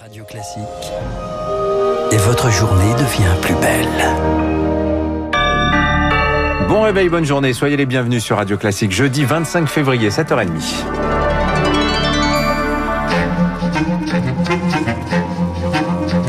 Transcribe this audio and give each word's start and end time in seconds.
Radio 0.00 0.22
Classique. 0.24 0.62
Et 2.12 2.16
votre 2.18 2.50
journée 2.52 2.92
devient 2.94 3.34
plus 3.42 3.54
belle. 3.54 3.88
Bon 6.68 6.82
réveil, 6.82 7.08
bonne 7.08 7.24
journée. 7.24 7.52
Soyez 7.52 7.76
les 7.76 7.86
bienvenus 7.86 8.22
sur 8.22 8.36
Radio 8.36 8.56
Classique. 8.56 8.92
Jeudi 8.92 9.24
25 9.24 9.68
février, 9.68 10.10
7h30.– 10.10 10.48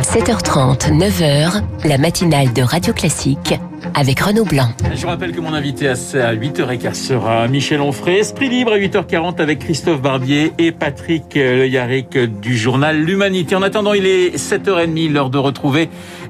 7h30, 0.01 0.97
9h, 0.97 1.61
la 1.86 1.97
matinale 1.99 2.51
de 2.54 2.63
Radio 2.63 2.93
Classique 2.93 3.54
avec 3.94 4.20
Renaud 4.20 4.46
Blanc. 4.46 4.70
Je 4.96 5.06
rappelle 5.06 5.32
que 5.32 5.40
mon 5.40 5.54
invité 5.54 5.88
à 5.88 5.94
8h15 5.94 6.94
sera 6.94 7.48
Michel 7.48 7.82
Onfray. 7.82 8.18
Esprit 8.18 8.50
libre 8.50 8.74
à 8.74 8.78
8h40 8.78 9.42
avec 9.42 9.60
Christophe 9.60 10.02
Barbier 10.02 10.52
et 10.58 10.71
Patrick 10.71 11.24
Le 11.36 11.68
Yarrick 11.68 12.18
du 12.18 12.57
journal 12.57 13.00
L'Humanité. 13.02 13.56
En 13.56 13.62
attendant, 13.62 13.94
il 13.94 14.06
est 14.06 14.36
7h30, 14.36 15.12
l'heure 15.12 15.30
de 15.30 15.38
retrouver 15.38 15.89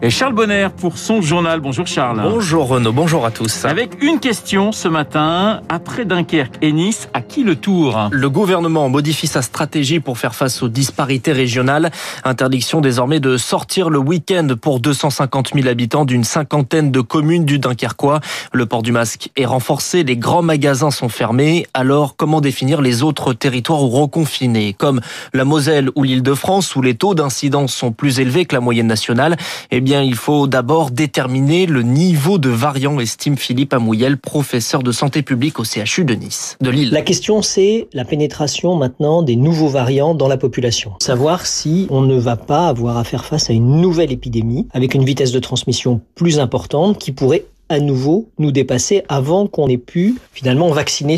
Charles 0.09 0.34
Bonner 0.34 0.67
pour 0.77 0.98
son 0.98 1.22
journal. 1.22 1.59
Bonjour 1.59 1.86
Charles. 1.86 2.22
Bonjour 2.22 2.67
Renaud, 2.67 2.94
bonjour 2.94 3.26
à 3.26 3.31
tous. 3.31 3.66
Avec 3.66 4.02
une 4.02 4.20
question 4.20 4.72
ce 4.72 4.88
matin, 4.88 5.62
après 5.67 6.05
Dunkerque 6.05 6.55
et 6.62 6.72
Nice, 6.72 7.09
à 7.14 7.22
qui 7.22 7.44
le 7.44 7.55
tour? 7.55 8.09
Le 8.12 8.30
gouvernement 8.30 8.88
modifie 8.89 9.28
sa 9.28 9.41
stratégie 9.41 10.00
pour 10.00 10.17
faire 10.17 10.36
face 10.36 10.64
aux 10.64 10.70
disparités 10.70 11.34
régionales. 11.34 11.91
Interdiction 12.23 12.81
désormais 12.81 13.20
de 13.20 13.38
sortir 13.38 13.89
le 13.89 14.00
week-end 14.00 14.48
pour 14.62 14.80
250 14.80 15.52
000 15.53 15.67
habitants 15.67 16.05
d'une 16.05 16.23
cinquantaine 16.23 16.91
de 16.91 17.02
communes 17.02 17.45
du 17.49 17.58
Dunkerquois. 17.58 18.20
Le 18.53 18.67
port 18.67 18.84
du 18.84 18.91
masque 18.91 19.31
est 19.35 19.45
renforcé, 19.45 20.03
les 20.03 20.17
grands 20.17 20.44
magasins 20.44 20.91
sont 20.91 21.09
fermés. 21.09 21.66
Alors, 21.73 22.16
comment 22.16 22.41
définir 22.41 22.80
les 22.80 23.02
autres 23.02 23.34
territoires 23.34 23.80
reconfinés, 23.80 24.73
comme 24.73 25.02
la 25.34 25.45
Moselle 25.45 25.89
ou 25.95 26.03
l'Île-de-France, 26.03 26.75
où 26.75 26.84
les 26.84 26.94
taux 26.94 27.16
d'incidence 27.16 27.73
sont 27.73 27.91
plus 27.91 28.20
élevés 28.20 28.45
que 28.45 28.53
la 28.53 28.62
moyenne 28.62 28.85
nationale 28.85 29.35
Eh 29.72 29.81
bien, 29.81 30.03
il 30.03 30.13
faut 30.13 30.45
d'abord 30.45 30.91
déterminer 30.91 31.66
le 31.66 31.81
niveau 31.81 32.38
de 32.38 32.50
variant, 32.50 33.00
estime 33.00 33.36
Philippe 33.36 33.73
Amouyel, 33.73 34.17
professeur 34.17 34.83
de 34.83 34.92
santé 34.92 35.23
publique 35.23 35.59
au 35.59 35.64
CHU 35.64 36.05
de 36.05 36.14
Nice, 36.14 36.55
de 36.61 36.70
Lille. 36.70 36.92
La 36.92 37.02
question, 37.02 37.42
c'est 37.42 37.88
la 37.94 38.05
pénétration 38.05 38.75
maintenant 38.75 39.23
des 39.23 39.36
nouveaux 39.36 39.70
variants 39.70 40.14
dans 40.14 40.27
la 40.27 40.38
population. 40.38 40.92
Savoir 41.02 41.47
si 41.47 41.88
on 41.89 42.02
ne 42.02 42.20
va 42.20 42.36
pas 42.36 42.67
avoir 42.67 42.97
à 42.97 43.03
faire 43.03 43.25
face 43.25 43.50
à 43.50 43.53
une 43.53 43.81
nouvelle 43.81 44.11
épidémie 44.11 44.67
avec 44.72 44.94
une 44.94 45.03
vitesse 45.03 45.31
de 45.31 45.39
transmission 45.39 46.02
plus 46.14 46.39
importante 46.39 47.00
qui 47.00 47.11
pourrait 47.11 47.39
à 47.70 47.80
nouveau 47.80 48.30
nous 48.38 48.52
dépasser 48.52 49.03
avant 49.08 49.48
qu'on 49.48 49.67
ait 49.67 49.78
pu 49.78 50.16
finalement 50.34 50.70
vacciner 50.70 51.17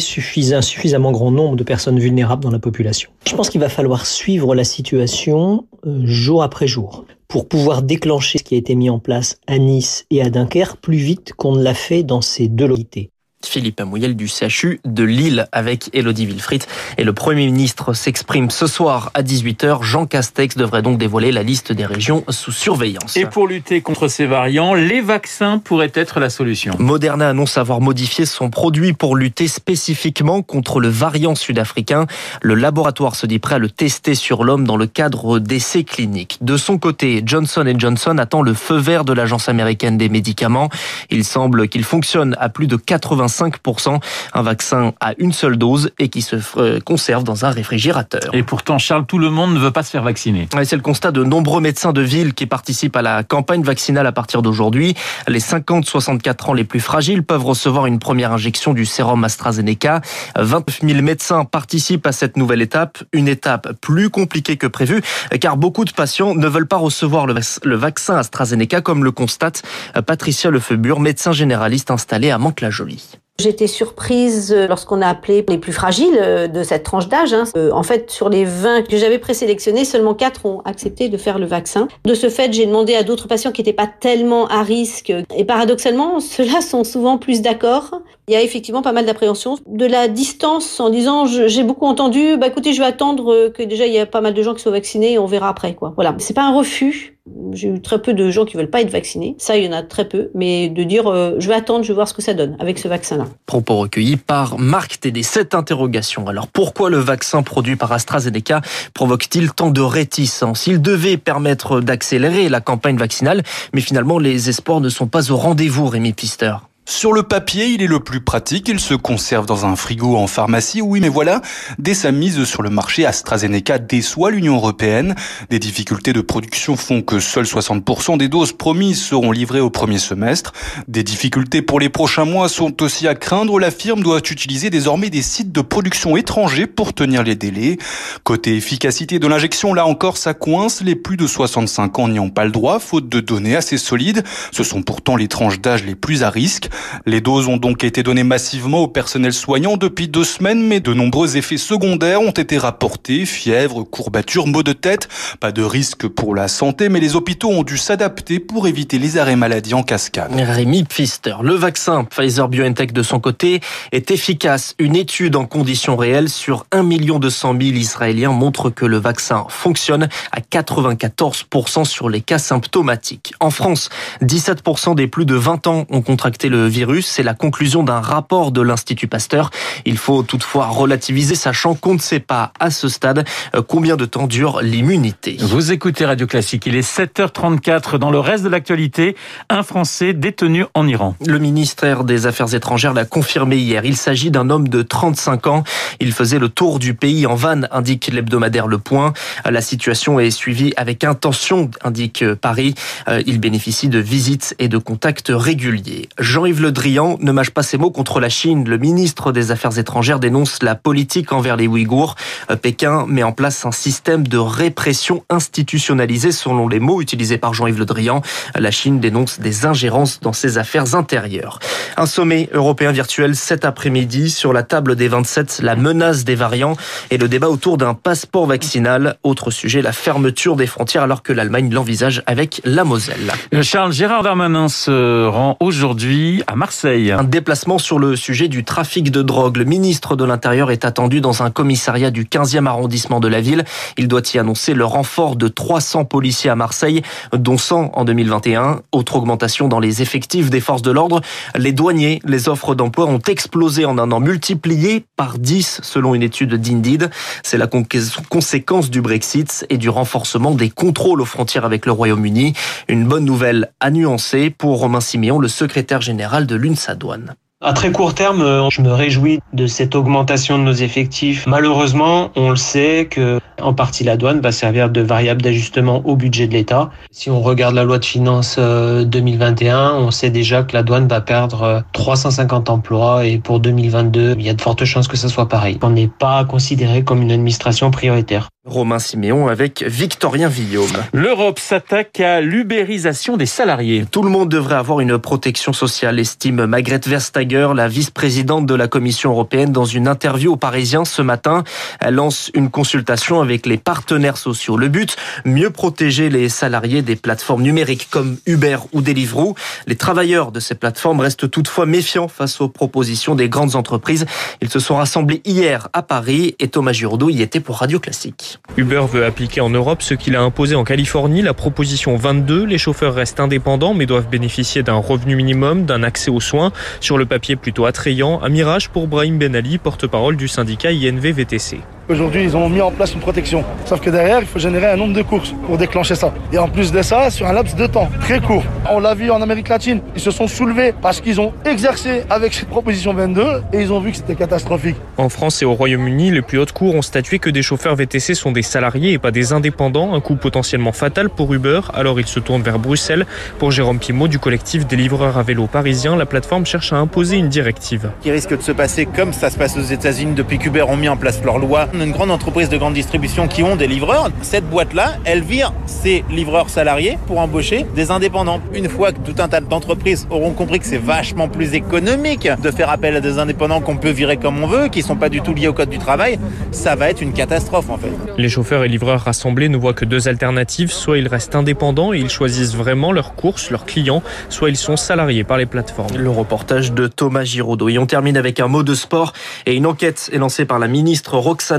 un 0.51 0.61
suffisamment 0.61 1.11
grand 1.11 1.31
nombre 1.31 1.55
de 1.55 1.63
personnes 1.63 1.99
vulnérables 1.99 2.43
dans 2.43 2.51
la 2.51 2.59
population. 2.59 3.09
Je 3.27 3.35
pense 3.35 3.49
qu'il 3.49 3.61
va 3.61 3.69
falloir 3.69 4.05
suivre 4.05 4.53
la 4.55 4.63
situation 4.63 5.65
euh, 5.85 6.01
jour 6.05 6.43
après 6.43 6.67
jour 6.67 7.05
pour 7.27 7.47
pouvoir 7.47 7.81
déclencher 7.81 8.39
ce 8.39 8.43
qui 8.43 8.55
a 8.55 8.57
été 8.57 8.75
mis 8.75 8.89
en 8.89 8.99
place 8.99 9.39
à 9.47 9.57
Nice 9.57 10.05
et 10.09 10.21
à 10.21 10.29
Dunkerque 10.29 10.81
plus 10.81 10.97
vite 10.97 11.33
qu'on 11.33 11.55
ne 11.55 11.63
l'a 11.63 11.73
fait 11.73 12.03
dans 12.03 12.21
ces 12.21 12.49
deux 12.49 12.67
localités. 12.67 13.10
Philippe 13.45 13.79
Amouyel 13.81 14.15
du 14.15 14.27
CHU 14.27 14.79
de 14.85 15.03
Lille 15.03 15.47
avec 15.51 15.89
Elodie 15.93 16.25
Wilfried. 16.25 16.63
Et 16.97 17.03
le 17.03 17.13
Premier 17.13 17.45
ministre 17.45 17.93
s'exprime 17.93 18.49
ce 18.49 18.67
soir 18.67 19.11
à 19.13 19.23
18h. 19.23 19.83
Jean 19.83 20.05
Castex 20.05 20.57
devrait 20.57 20.81
donc 20.81 20.97
dévoiler 20.97 21.31
la 21.31 21.43
liste 21.43 21.71
des 21.71 21.85
régions 21.85 22.23
sous 22.29 22.51
surveillance. 22.51 23.17
Et 23.17 23.25
pour 23.25 23.47
lutter 23.47 23.81
contre 23.81 24.07
ces 24.07 24.25
variants, 24.25 24.73
les 24.73 25.01
vaccins 25.01 25.57
pourraient 25.57 25.91
être 25.93 26.19
la 26.19 26.29
solution. 26.29 26.75
Moderna 26.79 27.29
annonce 27.29 27.57
avoir 27.57 27.81
modifié 27.81 28.25
son 28.25 28.49
produit 28.49 28.93
pour 28.93 29.15
lutter 29.15 29.47
spécifiquement 29.47 30.41
contre 30.41 30.79
le 30.79 30.89
variant 30.89 31.35
sud-africain. 31.35 32.05
Le 32.41 32.55
laboratoire 32.55 33.15
se 33.15 33.25
dit 33.25 33.39
prêt 33.39 33.55
à 33.55 33.59
le 33.59 33.69
tester 33.69 34.15
sur 34.15 34.43
l'homme 34.43 34.65
dans 34.65 34.77
le 34.77 34.87
cadre 34.87 35.39
d'essais 35.39 35.83
cliniques. 35.83 36.37
De 36.41 36.57
son 36.57 36.77
côté, 36.77 37.21
Johnson 37.25 37.65
Johnson 37.77 38.17
attend 38.17 38.41
le 38.41 38.53
feu 38.53 38.77
vert 38.77 39.05
de 39.05 39.13
l'Agence 39.13 39.49
américaine 39.49 39.97
des 39.97 40.09
médicaments. 40.09 40.69
Il 41.09 41.23
semble 41.23 41.67
qu'il 41.67 41.83
fonctionne 41.83 42.35
à 42.39 42.49
plus 42.49 42.67
de 42.67 42.75
80 42.75 43.27
5%, 43.31 43.99
un 44.33 44.41
vaccin 44.41 44.93
à 44.99 45.13
une 45.17 45.33
seule 45.33 45.57
dose 45.57 45.91
et 45.99 46.09
qui 46.09 46.21
se 46.21 46.35
euh, 46.57 46.79
conserve 46.79 47.23
dans 47.23 47.45
un 47.45 47.49
réfrigérateur. 47.49 48.33
Et 48.33 48.43
pourtant, 48.43 48.77
Charles, 48.77 49.05
tout 49.05 49.17
le 49.17 49.29
monde 49.29 49.53
ne 49.53 49.59
veut 49.59 49.71
pas 49.71 49.83
se 49.83 49.89
faire 49.89 50.03
vacciner. 50.03 50.47
C'est 50.63 50.75
le 50.75 50.81
constat 50.81 51.11
de 51.11 51.23
nombreux 51.23 51.61
médecins 51.61 51.93
de 51.93 52.01
ville 52.01 52.33
qui 52.33 52.45
participent 52.45 52.95
à 52.95 53.01
la 53.01 53.23
campagne 53.23 53.63
vaccinale 53.63 54.07
à 54.07 54.11
partir 54.11 54.41
d'aujourd'hui. 54.41 54.95
Les 55.27 55.39
50-64 55.39 56.49
ans 56.49 56.53
les 56.53 56.63
plus 56.63 56.79
fragiles 56.79 57.23
peuvent 57.23 57.45
recevoir 57.45 57.85
une 57.85 57.99
première 57.99 58.31
injection 58.31 58.73
du 58.73 58.85
sérum 58.85 59.23
AstraZeneca. 59.23 60.01
29 60.35 60.81
000 60.83 61.01
médecins 61.01 61.45
participent 61.45 62.07
à 62.07 62.11
cette 62.11 62.37
nouvelle 62.37 62.61
étape, 62.61 63.03
une 63.13 63.27
étape 63.27 63.73
plus 63.81 64.09
compliquée 64.09 64.57
que 64.57 64.67
prévu, 64.67 65.01
car 65.39 65.57
beaucoup 65.57 65.85
de 65.85 65.91
patients 65.91 66.35
ne 66.35 66.47
veulent 66.47 66.67
pas 66.67 66.77
recevoir 66.77 67.25
le 67.27 67.75
vaccin 67.75 68.17
AstraZeneca, 68.17 68.81
comme 68.81 69.03
le 69.03 69.11
constate 69.11 69.63
Patricia 70.05 70.49
Lefebure, 70.49 70.99
médecin 70.99 71.31
généraliste 71.31 71.91
installé 71.91 72.31
à 72.31 72.37
Mantes-la-Jolie. 72.37 73.20
J'étais 73.39 73.67
surprise 73.67 74.53
euh, 74.53 74.67
lorsqu'on 74.67 75.01
a 75.01 75.07
appelé 75.07 75.43
les 75.47 75.57
plus 75.57 75.71
fragiles 75.71 76.17
euh, 76.21 76.47
de 76.47 76.63
cette 76.63 76.83
tranche 76.83 77.07
d'âge. 77.07 77.33
Hein. 77.33 77.45
Euh, 77.57 77.71
en 77.71 77.81
fait, 77.81 78.11
sur 78.11 78.29
les 78.29 78.45
20 78.45 78.87
que 78.87 78.97
j'avais 78.97 79.17
présélectionnés, 79.17 79.83
seulement 79.83 80.13
4 80.13 80.45
ont 80.45 80.61
accepté 80.63 81.09
de 81.09 81.17
faire 81.17 81.39
le 81.39 81.47
vaccin. 81.47 81.87
De 82.05 82.13
ce 82.13 82.29
fait, 82.29 82.53
j'ai 82.53 82.67
demandé 82.67 82.93
à 82.93 83.03
d'autres 83.03 83.27
patients 83.27 83.51
qui 83.51 83.61
n'étaient 83.61 83.73
pas 83.73 83.87
tellement 83.87 84.47
à 84.47 84.61
risque. 84.61 85.11
Et 85.35 85.43
paradoxalement, 85.43 86.19
ceux-là 86.19 86.61
sont 86.61 86.83
souvent 86.83 87.17
plus 87.17 87.41
d'accord. 87.41 88.01
Il 88.27 88.33
y 88.33 88.37
a 88.37 88.41
effectivement 88.41 88.81
pas 88.81 88.91
mal 88.91 89.05
d'appréhension. 89.05 89.57
De 89.67 89.85
la 89.85 90.07
distance 90.07 90.79
en 90.79 90.89
disant, 90.89 91.25
j'ai 91.25 91.63
beaucoup 91.63 91.85
entendu, 91.85 92.37
bah 92.37 92.47
écoutez, 92.47 92.73
je 92.73 92.79
vais 92.79 92.87
attendre 92.87 93.49
que 93.49 93.63
déjà 93.63 93.87
il 93.87 93.93
y 93.93 93.99
a 93.99 94.05
pas 94.05 94.21
mal 94.21 94.33
de 94.33 94.43
gens 94.43 94.53
qui 94.53 94.61
soient 94.61 94.71
vaccinés 94.71 95.13
et 95.13 95.19
on 95.19 95.25
verra 95.25 95.49
après. 95.49 95.73
quoi. 95.73 95.93
Voilà, 95.95 96.15
c'est 96.19 96.33
pas 96.33 96.43
un 96.43 96.55
refus. 96.55 97.17
J'ai 97.53 97.67
eu 97.67 97.81
très 97.81 98.01
peu 98.01 98.13
de 98.13 98.31
gens 98.31 98.45
qui 98.45 98.57
veulent 98.57 98.69
pas 98.69 98.81
être 98.81 98.89
vaccinés. 98.89 99.35
Ça, 99.37 99.55
il 99.57 99.65
y 99.65 99.67
en 99.67 99.73
a 99.73 99.83
très 99.83 100.07
peu. 100.07 100.29
Mais 100.33 100.69
de 100.69 100.83
dire, 100.83 101.03
je 101.39 101.47
vais 101.47 101.53
attendre, 101.53 101.83
je 101.83 101.89
vais 101.89 101.93
voir 101.93 102.07
ce 102.07 102.13
que 102.13 102.21
ça 102.21 102.33
donne 102.33 102.55
avec 102.59 102.79
ce 102.79 102.87
vaccin-là. 102.87 103.25
Propos 103.45 103.77
recueillis 103.77 104.17
par 104.17 104.57
Marc 104.57 104.99
Tédé. 104.99 105.23
Cette 105.23 105.53
interrogation. 105.53 106.27
Alors 106.27 106.47
pourquoi 106.47 106.89
le 106.89 106.97
vaccin 106.97 107.43
produit 107.43 107.75
par 107.75 107.91
AstraZeneca 107.91 108.61
provoque-t-il 108.93 109.51
tant 109.51 109.69
de 109.69 109.81
réticence 109.81 110.67
Il 110.67 110.81
devait 110.81 111.17
permettre 111.17 111.81
d'accélérer 111.81 112.49
la 112.49 112.61
campagne 112.61 112.97
vaccinale, 112.97 113.43
mais 113.73 113.81
finalement 113.81 114.19
les 114.19 114.49
espoirs 114.49 114.79
ne 114.79 114.89
sont 114.89 115.07
pas 115.07 115.31
au 115.31 115.37
rendez-vous, 115.37 115.87
Rémi 115.87 116.13
Pister. 116.13 116.55
Sur 116.91 117.13
le 117.13 117.23
papier, 117.23 117.67
il 117.67 117.81
est 117.81 117.87
le 117.87 118.01
plus 118.01 118.19
pratique, 118.19 118.67
il 118.67 118.79
se 118.79 118.93
conserve 118.93 119.45
dans 119.45 119.65
un 119.65 119.77
frigo 119.77 120.17
en 120.17 120.27
pharmacie, 120.27 120.81
oui, 120.81 120.99
mais 120.99 121.07
voilà, 121.07 121.41
dès 121.79 121.93
sa 121.93 122.11
mise 122.11 122.43
sur 122.43 122.61
le 122.61 122.69
marché, 122.69 123.05
AstraZeneca 123.05 123.79
déçoit 123.79 124.29
l'Union 124.29 124.55
européenne. 124.55 125.15
Des 125.49 125.57
difficultés 125.57 126.11
de 126.11 126.19
production 126.19 126.75
font 126.75 127.01
que 127.01 127.19
seuls 127.19 127.45
60% 127.45 128.17
des 128.17 128.27
doses 128.27 128.51
promises 128.51 129.01
seront 129.01 129.31
livrées 129.31 129.61
au 129.61 129.69
premier 129.69 129.99
semestre. 129.99 130.51
Des 130.89 131.01
difficultés 131.01 131.61
pour 131.61 131.79
les 131.79 131.87
prochains 131.87 132.25
mois 132.25 132.49
sont 132.49 132.83
aussi 132.83 133.07
à 133.07 133.15
craindre. 133.15 133.57
La 133.57 133.71
firme 133.71 134.03
doit 134.03 134.19
utiliser 134.19 134.69
désormais 134.69 135.09
des 135.09 135.23
sites 135.23 135.53
de 135.53 135.61
production 135.61 136.17
étrangers 136.17 136.67
pour 136.67 136.93
tenir 136.93 137.23
les 137.23 137.35
délais. 137.35 137.77
Côté 138.25 138.57
efficacité 138.57 139.17
de 139.17 139.27
l'injection, 139.27 139.73
là 139.73 139.85
encore, 139.87 140.17
ça 140.17 140.33
coince. 140.33 140.81
Les 140.81 140.95
plus 140.95 141.17
de 141.17 141.25
65 141.25 141.99
ans 141.99 142.09
n'y 142.09 142.19
ont 142.19 142.29
pas 142.29 142.45
le 142.45 142.51
droit, 142.51 142.79
faute 142.79 143.07
de 143.07 143.21
données 143.21 143.55
assez 143.55 143.77
solides. 143.77 144.23
Ce 144.51 144.63
sont 144.63 144.83
pourtant 144.83 145.15
les 145.15 145.29
tranches 145.29 145.61
d'âge 145.61 145.85
les 145.85 145.95
plus 145.95 146.21
à 146.21 146.29
risque. 146.29 146.69
Les 147.05 147.21
doses 147.21 147.47
ont 147.47 147.57
donc 147.57 147.83
été 147.83 148.03
données 148.03 148.23
massivement 148.23 148.79
au 148.79 148.87
personnel 148.87 149.33
soignant 149.33 149.77
depuis 149.77 150.07
deux 150.07 150.23
semaines, 150.23 150.65
mais 150.65 150.79
de 150.79 150.93
nombreux 150.93 151.37
effets 151.37 151.57
secondaires 151.57 152.21
ont 152.21 152.31
été 152.31 152.57
rapportés, 152.57 153.25
fièvre, 153.25 153.83
courbatures, 153.83 154.47
maux 154.47 154.63
de 154.63 154.73
tête. 154.73 155.07
Pas 155.39 155.51
de 155.51 155.63
risque 155.63 156.07
pour 156.07 156.35
la 156.35 156.47
santé, 156.47 156.89
mais 156.89 156.99
les 156.99 157.15
hôpitaux 157.15 157.49
ont 157.49 157.63
dû 157.63 157.77
s'adapter 157.77 158.39
pour 158.39 158.67
éviter 158.67 158.99
les 158.99 159.17
arrêts 159.17 159.35
maladie 159.35 159.73
en 159.73 159.83
cascade. 159.83 160.31
Rémi 160.33 160.83
Pfister, 160.83 161.35
le 161.41 161.55
vaccin 161.55 162.03
Pfizer-BioNTech 162.03 162.91
de 162.91 163.03
son 163.03 163.19
côté 163.19 163.61
est 163.91 164.11
efficace. 164.11 164.75
Une 164.79 164.95
étude 164.95 165.35
en 165.35 165.45
conditions 165.45 165.95
réelles 165.95 166.29
sur 166.29 166.65
1 166.71 166.83
200 166.83 167.55
000 167.59 167.75
Israéliens 167.75 168.31
montre 168.31 168.69
que 168.69 168.85
le 168.85 168.97
vaccin 168.97 169.45
fonctionne 169.49 170.09
à 170.31 170.39
94% 170.39 171.85
sur 171.85 172.09
les 172.09 172.21
cas 172.21 172.37
symptomatiques. 172.37 173.33
En 173.39 173.49
France, 173.49 173.89
17% 174.21 174.95
des 174.95 175.07
plus 175.07 175.25
de 175.25 175.35
20 175.35 175.67
ans 175.67 175.85
ont 175.89 176.01
contracté 176.01 176.49
le 176.49 176.60
virus. 176.67 177.07
C'est 177.07 177.23
la 177.23 177.33
conclusion 177.33 177.83
d'un 177.83 177.99
rapport 177.99 178.51
de 178.51 178.61
l'Institut 178.61 179.07
Pasteur. 179.07 179.49
Il 179.85 179.97
faut 179.97 180.23
toutefois 180.23 180.67
relativiser, 180.67 181.35
sachant 181.35 181.75
qu'on 181.75 181.95
ne 181.95 181.99
sait 181.99 182.19
pas 182.19 182.53
à 182.59 182.71
ce 182.71 182.87
stade 182.87 183.25
euh, 183.55 183.61
combien 183.61 183.95
de 183.95 184.05
temps 184.05 184.27
dure 184.27 184.61
l'immunité. 184.61 185.37
Vous 185.39 185.71
écoutez 185.71 186.05
Radio 186.05 186.27
Classique. 186.27 186.65
Il 186.65 186.75
est 186.75 186.87
7h34. 186.87 187.97
Dans 187.97 188.11
le 188.11 188.19
reste 188.19 188.43
de 188.43 188.49
l'actualité, 188.49 189.15
un 189.49 189.63
Français 189.63 190.13
détenu 190.13 190.65
en 190.73 190.87
Iran. 190.87 191.15
Le 191.25 191.39
ministère 191.39 192.03
des 192.03 192.27
Affaires 192.27 192.53
étrangères 192.53 192.93
l'a 192.93 193.05
confirmé 193.05 193.57
hier. 193.57 193.85
Il 193.85 193.97
s'agit 193.97 194.31
d'un 194.31 194.49
homme 194.49 194.67
de 194.67 194.81
35 194.81 195.47
ans. 195.47 195.63
Il 195.99 196.11
faisait 196.11 196.39
le 196.39 196.49
tour 196.49 196.79
du 196.79 196.93
pays 196.93 197.25
en 197.25 197.35
van, 197.35 197.61
indique 197.71 198.07
l'hebdomadaire 198.07 198.67
Le 198.67 198.77
Point. 198.77 199.13
La 199.45 199.61
situation 199.61 200.19
est 200.19 200.31
suivie 200.31 200.73
avec 200.77 201.03
intention, 201.03 201.69
indique 201.83 202.25
Paris. 202.35 202.75
Euh, 203.07 203.21
il 203.25 203.39
bénéficie 203.39 203.89
de 203.89 203.99
visites 203.99 204.55
et 204.59 204.67
de 204.67 204.77
contacts 204.77 205.31
réguliers. 205.33 206.09
Jean 206.19 206.45
Jean-Yves 206.51 206.63
Le 206.63 206.71
Drian 206.73 207.17
ne 207.21 207.31
mâche 207.31 207.51
pas 207.51 207.63
ses 207.63 207.77
mots 207.77 207.91
contre 207.91 208.19
la 208.19 208.27
Chine. 208.27 208.67
Le 208.67 208.77
ministre 208.77 209.31
des 209.31 209.51
Affaires 209.51 209.77
étrangères 209.77 210.19
dénonce 210.19 210.61
la 210.61 210.75
politique 210.75 211.31
envers 211.31 211.55
les 211.55 211.65
Ouïghours. 211.65 212.15
Euh, 212.49 212.57
Pékin 212.57 213.05
met 213.07 213.23
en 213.23 213.31
place 213.31 213.65
un 213.65 213.71
système 213.71 214.27
de 214.27 214.37
répression 214.37 215.23
institutionnalisé 215.29 216.33
selon 216.33 216.67
les 216.67 216.81
mots 216.81 216.99
utilisés 216.99 217.37
par 217.37 217.53
Jean-Yves 217.53 217.79
Le 217.79 217.85
Drian. 217.85 218.21
La 218.53 218.69
Chine 218.69 218.99
dénonce 218.99 219.39
des 219.39 219.65
ingérences 219.65 220.19
dans 220.19 220.33
ses 220.33 220.57
affaires 220.57 220.93
intérieures. 220.93 221.59
Un 221.95 222.05
sommet 222.05 222.49
européen 222.51 222.91
virtuel 222.91 223.37
cet 223.37 223.63
après-midi 223.63 224.29
sur 224.29 224.51
la 224.51 224.63
table 224.63 224.97
des 224.97 225.07
27, 225.07 225.61
la 225.63 225.77
menace 225.77 226.25
des 226.25 226.35
variants 226.35 226.75
et 227.11 227.17
le 227.17 227.29
débat 227.29 227.49
autour 227.49 227.77
d'un 227.77 227.93
passeport 227.93 228.45
vaccinal. 228.45 229.15
Autre 229.23 229.51
sujet, 229.51 229.81
la 229.81 229.93
fermeture 229.93 230.57
des 230.57 230.67
frontières 230.67 231.03
alors 231.03 231.23
que 231.23 231.31
l'Allemagne 231.31 231.73
l'envisage 231.73 232.23
avec 232.25 232.61
la 232.65 232.83
Moselle. 232.83 233.31
Charles 233.61 233.93
Gérard 233.93 234.23
Darmanin 234.23 234.67
se 234.67 235.25
rend 235.27 235.55
aujourd'hui 235.61 236.40
à 236.47 236.55
Marseille. 236.55 237.11
Un 237.11 237.23
déplacement 237.23 237.77
sur 237.77 237.99
le 237.99 238.15
sujet 238.15 238.47
du 238.47 238.63
trafic 238.63 239.11
de 239.11 239.21
drogue. 239.21 239.57
Le 239.57 239.65
ministre 239.65 240.15
de 240.15 240.23
l'Intérieur 240.23 240.71
est 240.71 240.85
attendu 240.85 241.21
dans 241.21 241.43
un 241.43 241.51
commissariat 241.51 242.11
du 242.11 242.25
15e 242.25 242.65
arrondissement 242.65 243.19
de 243.19 243.27
la 243.27 243.41
ville. 243.41 243.65
Il 243.97 244.07
doit 244.07 244.21
y 244.33 244.39
annoncer 244.39 244.73
le 244.73 244.85
renfort 244.85 245.35
de 245.35 245.47
300 245.47 246.05
policiers 246.05 246.49
à 246.49 246.55
Marseille, 246.55 247.01
dont 247.33 247.57
100 247.57 247.91
en 247.93 248.05
2021. 248.05 248.81
Autre 248.91 249.15
augmentation 249.17 249.67
dans 249.67 249.79
les 249.79 250.01
effectifs 250.01 250.49
des 250.49 250.59
forces 250.59 250.81
de 250.81 250.91
l'ordre. 250.91 251.21
Les 251.55 251.73
douaniers, 251.73 252.21
les 252.25 252.49
offres 252.49 252.75
d'emploi 252.75 253.05
ont 253.05 253.19
explosé 253.27 253.85
en 253.85 253.97
un 253.97 254.11
an, 254.11 254.19
multipliées 254.19 255.05
par 255.17 255.37
10 255.37 255.81
selon 255.83 256.15
une 256.15 256.23
étude 256.23 256.55
d'Indeed. 256.55 257.09
C'est 257.43 257.57
la 257.57 257.67
conséquence 257.67 258.89
du 258.89 259.01
Brexit 259.01 259.65
et 259.69 259.77
du 259.77 259.89
renforcement 259.89 260.51
des 260.51 260.69
contrôles 260.69 261.21
aux 261.21 261.25
frontières 261.25 261.65
avec 261.65 261.85
le 261.85 261.91
Royaume-Uni. 261.91 262.53
Une 262.87 263.05
bonne 263.05 263.25
nouvelle 263.25 263.71
à 263.79 263.91
nuancer 263.91 264.49
pour 264.49 264.79
Romain 264.79 265.01
Siméon, 265.01 265.39
le 265.39 265.47
secrétaire 265.47 266.01
général 266.01 266.30
de 266.39 266.55
l'UNSA 266.55 266.95
Douane. 266.95 267.35
À 267.63 267.73
très 267.73 267.91
court 267.91 268.15
terme, 268.15 268.41
euh, 268.41 268.69
je 268.71 268.81
me 268.81 268.91
réjouis 268.91 269.39
de 269.53 269.67
cette 269.67 269.93
augmentation 269.93 270.57
de 270.57 270.63
nos 270.63 270.73
effectifs. 270.73 271.45
Malheureusement, 271.45 272.31
on 272.35 272.49
le 272.49 272.55
sait 272.55 273.07
que 273.07 273.39
en 273.61 273.75
partie 273.75 274.03
la 274.03 274.17
douane 274.17 274.39
va 274.39 274.51
servir 274.51 274.89
de 274.89 275.01
variable 275.01 275.43
d'ajustement 275.43 276.01
au 276.05 276.15
budget 276.15 276.47
de 276.47 276.53
l'État. 276.53 276.89
Si 277.11 277.29
on 277.29 277.39
regarde 277.39 277.75
la 277.75 277.83
loi 277.83 277.99
de 277.99 278.05
finances 278.05 278.57
2021, 278.57 279.77
euh, 279.77 279.91
on 279.99 280.09
sait 280.09 280.31
déjà 280.31 280.63
que 280.63 280.73
la 280.73 280.81
douane 280.81 281.07
va 281.07 281.21
perdre 281.21 281.83
350 281.93 282.67
euh, 282.67 282.73
emplois 282.73 283.25
et 283.27 283.37
pour 283.37 283.59
2022, 283.59 284.35
il 284.39 284.45
y 284.45 284.49
a 284.49 284.55
de 284.55 284.61
fortes 284.61 284.85
chances 284.85 285.07
que 285.07 285.17
ça 285.17 285.29
soit 285.29 285.47
pareil. 285.47 285.77
On 285.83 285.91
n'est 285.91 286.07
pas 286.07 286.43
considéré 286.45 287.03
comme 287.03 287.21
une 287.21 287.31
administration 287.31 287.91
prioritaire. 287.91 288.49
Romain 288.63 288.99
Siméon 288.99 289.47
avec 289.47 289.81
Victorien 289.81 290.47
Villaume. 290.47 290.91
L'Europe 291.13 291.57
s'attaque 291.57 292.19
à 292.19 292.41
l'ubérisation 292.41 293.35
des 293.35 293.47
salariés. 293.47 294.05
Tout 294.09 294.21
le 294.21 294.29
monde 294.29 294.49
devrait 294.49 294.75
avoir 294.75 294.99
une 294.99 295.17
protection 295.17 295.73
sociale, 295.73 296.19
estime 296.19 296.67
Margrethe 296.67 297.07
Verstager, 297.07 297.69
la 297.75 297.87
vice-présidente 297.87 298.67
de 298.67 298.75
la 298.75 298.87
Commission 298.87 299.31
européenne, 299.31 299.71
dans 299.71 299.85
une 299.85 300.07
interview 300.07 300.53
aux 300.53 300.57
Parisiens 300.57 301.05
ce 301.05 301.23
matin. 301.23 301.63
Elle 301.99 302.13
lance 302.13 302.51
une 302.53 302.69
consultation 302.69 303.41
avec 303.41 303.65
les 303.65 303.77
partenaires 303.77 304.37
sociaux. 304.37 304.77
Le 304.77 304.89
but, 304.89 305.15
mieux 305.43 305.71
protéger 305.71 306.29
les 306.29 306.47
salariés 306.47 307.01
des 307.01 307.15
plateformes 307.15 307.63
numériques 307.63 308.09
comme 308.11 308.37
Uber 308.45 308.77
ou 308.93 309.01
Deliveroo. 309.01 309.55
Les 309.87 309.95
travailleurs 309.95 310.51
de 310.51 310.59
ces 310.59 310.75
plateformes 310.75 311.19
restent 311.19 311.49
toutefois 311.49 311.87
méfiants 311.87 312.27
face 312.27 312.61
aux 312.61 312.69
propositions 312.69 313.33
des 313.33 313.49
grandes 313.49 313.75
entreprises. 313.75 314.27
Ils 314.61 314.69
se 314.69 314.79
sont 314.79 314.97
rassemblés 314.97 315.41
hier 315.45 315.89
à 315.93 316.03
Paris 316.03 316.55
et 316.59 316.67
Thomas 316.67 316.93
Giraudot 316.93 317.31
y 317.31 317.41
était 317.41 317.59
pour 317.59 317.77
Radio 317.77 317.99
Classique. 317.99 318.50
Uber 318.77 319.03
veut 319.11 319.25
appliquer 319.25 319.61
en 319.61 319.69
Europe 319.69 320.01
ce 320.01 320.13
qu'il 320.13 320.35
a 320.35 320.41
imposé 320.41 320.75
en 320.75 320.83
Californie, 320.83 321.41
la 321.41 321.53
proposition 321.53 322.15
22. 322.15 322.65
Les 322.65 322.77
chauffeurs 322.77 323.13
restent 323.13 323.39
indépendants 323.39 323.93
mais 323.93 324.05
doivent 324.05 324.29
bénéficier 324.29 324.83
d'un 324.83 324.95
revenu 324.95 325.35
minimum, 325.35 325.85
d'un 325.85 326.03
accès 326.03 326.31
aux 326.31 326.39
soins. 326.39 326.71
Sur 326.99 327.17
le 327.17 327.25
papier 327.25 327.55
plutôt 327.55 327.85
attrayant, 327.85 328.41
un 328.43 328.49
mirage 328.49 328.89
pour 328.89 329.07
Brahim 329.07 329.37
Ben 329.37 329.55
Ali, 329.55 329.77
porte-parole 329.77 330.37
du 330.37 330.47
syndicat 330.47 330.91
INV 330.91 331.31
VTC. 331.31 331.79
Aujourd'hui, 332.11 332.43
ils 332.43 332.57
ont 332.57 332.67
mis 332.67 332.81
en 332.81 332.91
place 332.91 333.13
une 333.13 333.21
protection. 333.21 333.63
Sauf 333.85 334.01
que 334.01 334.09
derrière, 334.09 334.39
il 334.41 334.45
faut 334.45 334.59
générer 334.59 334.87
un 334.87 334.97
nombre 334.97 335.13
de 335.13 335.21
courses 335.21 335.55
pour 335.65 335.77
déclencher 335.77 336.15
ça. 336.15 336.33
Et 336.51 336.57
en 336.57 336.67
plus 336.67 336.91
de 336.91 337.01
ça, 337.01 337.29
sur 337.29 337.47
un 337.47 337.53
laps 337.53 337.73
de 337.77 337.87
temps 337.87 338.09
très 338.19 338.41
court. 338.41 338.65
On 338.89 338.99
l'a 338.99 339.13
vu 339.13 339.31
en 339.31 339.41
Amérique 339.41 339.69
latine, 339.69 340.01
ils 340.13 340.19
se 340.21 340.29
sont 340.29 340.47
soulevés 340.47 340.93
parce 341.01 341.21
qu'ils 341.21 341.39
ont 341.39 341.53
exercé 341.63 342.23
avec 342.29 342.53
cette 342.53 342.67
proposition 342.67 343.13
22 343.13 343.61
et 343.71 343.79
ils 343.79 343.93
ont 343.93 344.01
vu 344.01 344.11
que 344.11 344.17
c'était 344.17 344.35
catastrophique. 344.35 344.97
En 345.15 345.29
France 345.29 345.61
et 345.61 345.65
au 345.65 345.73
Royaume-Uni, 345.73 346.31
les 346.31 346.41
plus 346.41 346.57
hautes 346.57 346.73
cours 346.73 346.95
ont 346.95 347.01
statué 347.01 347.39
que 347.39 347.49
des 347.49 347.61
chauffeurs 347.61 347.95
VTC 347.95 348.33
sont 348.33 348.51
des 348.51 348.61
salariés 348.61 349.13
et 349.13 349.17
pas 349.17 349.31
des 349.31 349.53
indépendants, 349.53 350.13
un 350.13 350.19
coup 350.19 350.35
potentiellement 350.35 350.91
fatal 350.91 351.29
pour 351.29 351.53
Uber. 351.53 351.79
Alors 351.93 352.19
ils 352.19 352.27
se 352.27 352.41
tournent 352.41 352.63
vers 352.63 352.77
Bruxelles. 352.77 353.25
Pour 353.57 353.71
Jérôme 353.71 353.99
Pimot 353.99 354.27
du 354.27 354.37
collectif 354.37 354.85
des 354.85 354.97
livreurs 354.97 355.37
à 355.37 355.43
vélo 355.43 355.67
parisiens, 355.67 356.17
la 356.17 356.25
plateforme 356.25 356.65
cherche 356.65 356.91
à 356.91 356.97
imposer 356.97 357.37
une 357.37 357.47
directive. 357.47 358.11
Qui 358.19 358.31
risque 358.31 358.57
de 358.57 358.61
se 358.61 358.73
passer 358.73 359.05
comme 359.05 359.31
ça 359.31 359.49
se 359.49 359.57
passe 359.57 359.77
aux 359.77 359.81
États-Unis 359.81 360.33
depuis 360.35 360.57
qu'Uber 360.57 360.81
ont 360.81 360.97
mis 360.97 361.07
en 361.07 361.15
place 361.15 361.41
leur 361.45 361.57
loi 361.57 361.87
une 362.01 362.11
grande 362.11 362.31
entreprise 362.31 362.69
de 362.69 362.77
grande 362.77 362.93
distribution 362.93 363.47
qui 363.47 363.63
ont 363.63 363.75
des 363.75 363.87
livreurs. 363.87 364.29
Cette 364.41 364.69
boîte-là, 364.69 365.13
elle 365.25 365.41
vire 365.41 365.73
ses 365.85 366.23
livreurs 366.29 366.69
salariés 366.69 367.17
pour 367.27 367.39
embaucher 367.39 367.85
des 367.95 368.11
indépendants. 368.11 368.59
Une 368.73 368.89
fois 368.89 369.11
que 369.11 369.19
tout 369.19 369.41
un 369.41 369.47
tas 369.47 369.61
d'entreprises 369.61 370.27
auront 370.29 370.51
compris 370.51 370.79
que 370.79 370.85
c'est 370.85 370.97
vachement 370.97 371.47
plus 371.47 371.73
économique 371.73 372.49
de 372.61 372.71
faire 372.71 372.89
appel 372.89 373.15
à 373.15 373.21
des 373.21 373.39
indépendants 373.39 373.81
qu'on 373.81 373.97
peut 373.97 374.09
virer 374.09 374.37
comme 374.37 374.63
on 374.63 374.67
veut, 374.67 374.87
qui 374.87 375.01
sont 375.01 375.15
pas 375.15 375.29
du 375.29 375.41
tout 375.41 375.53
liés 375.53 375.67
au 375.67 375.73
code 375.73 375.89
du 375.89 375.99
travail, 375.99 376.39
ça 376.71 376.95
va 376.95 377.09
être 377.09 377.21
une 377.21 377.33
catastrophe 377.33 377.89
en 377.89 377.97
fait. 377.97 378.11
Les 378.37 378.49
chauffeurs 378.49 378.83
et 378.83 378.87
livreurs 378.87 379.21
rassemblés 379.21 379.69
ne 379.69 379.77
voient 379.77 379.93
que 379.93 380.05
deux 380.05 380.27
alternatives. 380.27 380.91
Soit 380.91 381.17
ils 381.17 381.27
restent 381.27 381.55
indépendants 381.55 382.13
et 382.13 382.19
ils 382.19 382.29
choisissent 382.29 382.75
vraiment 382.75 383.11
leurs 383.11 383.35
courses, 383.35 383.69
leurs 383.69 383.85
clients, 383.85 384.23
soit 384.49 384.69
ils 384.69 384.77
sont 384.77 384.97
salariés 384.97 385.43
par 385.43 385.57
les 385.57 385.65
plateformes. 385.65 386.17
Le 386.17 386.29
reportage 386.29 386.93
de 386.93 387.07
Thomas 387.07 387.43
Giraudot. 387.43 387.89
Et 387.89 387.97
on 387.97 388.05
termine 388.05 388.37
avec 388.37 388.59
un 388.59 388.67
mot 388.67 388.83
de 388.83 388.93
sport 388.93 389.33
et 389.65 389.75
une 389.75 389.85
enquête 389.85 390.29
est 390.33 390.37
lancée 390.37 390.65
par 390.65 390.79
la 390.79 390.87
ministre 390.87 391.37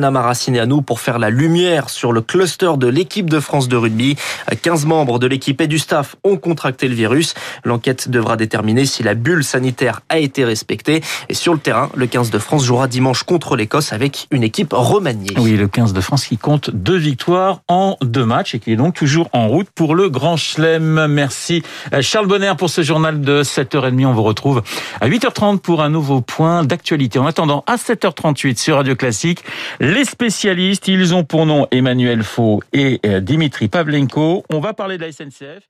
Roxana 0.08 0.66
nous 0.66 0.82
pour 0.82 1.00
faire 1.00 1.18
la 1.18 1.30
lumière 1.30 1.90
sur 1.90 2.12
le 2.12 2.20
cluster 2.20 2.72
de 2.76 2.86
l'équipe 2.86 3.28
de 3.28 3.40
France 3.40 3.68
de 3.68 3.76
rugby. 3.76 4.16
15 4.62 4.86
membres 4.86 5.18
de 5.18 5.26
l'équipe 5.26 5.60
et 5.60 5.66
du 5.66 5.78
staff 5.78 6.16
ont 6.24 6.36
contracté 6.36 6.88
le 6.88 6.94
virus. 6.94 7.34
L'enquête 7.64 8.08
devra 8.08 8.36
déterminer 8.36 8.84
si 8.84 9.02
la 9.02 9.14
bulle 9.14 9.44
sanitaire 9.44 10.00
a 10.08 10.18
été 10.18 10.44
respectée. 10.44 11.02
Et 11.28 11.34
sur 11.34 11.52
le 11.52 11.58
terrain, 11.58 11.90
le 11.94 12.06
15 12.06 12.30
de 12.30 12.38
France 12.38 12.64
jouera 12.64 12.88
dimanche 12.88 13.22
contre 13.22 13.56
l'Écosse 13.56 13.92
avec 13.92 14.26
une 14.30 14.42
équipe 14.42 14.72
remaniée. 14.72 15.34
Oui, 15.38 15.56
le 15.56 15.68
15 15.68 15.92
de 15.92 16.00
France 16.00 16.26
qui 16.26 16.38
compte 16.38 16.70
deux 16.70 16.96
victoires 16.96 17.60
en 17.68 17.96
deux 18.02 18.24
matchs 18.24 18.54
et 18.54 18.58
qui 18.58 18.72
est 18.72 18.76
donc 18.76 18.94
toujours 18.94 19.28
en 19.32 19.48
route 19.48 19.68
pour 19.74 19.94
le 19.94 20.08
Grand 20.08 20.36
Chelem. 20.36 21.06
Merci 21.06 21.62
Charles 22.00 22.26
Bonner 22.26 22.52
pour 22.58 22.70
ce 22.70 22.82
journal 22.82 23.20
de 23.20 23.42
7h30. 23.42 24.06
On 24.06 24.12
vous 24.12 24.22
retrouve 24.22 24.62
à 25.00 25.08
8h30 25.08 25.58
pour 25.58 25.82
un 25.82 25.90
nouveau 25.90 26.20
point 26.20 26.64
d'actualité. 26.64 27.18
En 27.18 27.26
attendant, 27.26 27.64
à 27.66 27.76
7h38 27.76 28.58
sur 28.58 28.76
Radio 28.76 28.96
Classique, 28.96 29.44
les 29.92 30.04
spécialistes 30.04 30.88
ils 30.88 31.14
ont 31.14 31.24
pour 31.24 31.44
nom 31.44 31.66
Emmanuel 31.70 32.22
Faux 32.22 32.62
et 32.72 33.00
euh, 33.04 33.20
Dimitri 33.20 33.68
Pavlenko. 33.68 34.42
On 34.50 34.60
va 34.60 34.72
parler 34.72 34.96
de 34.96 35.02
la 35.02 35.12
SNCF. 35.12 35.68